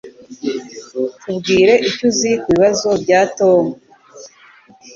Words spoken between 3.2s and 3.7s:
Tom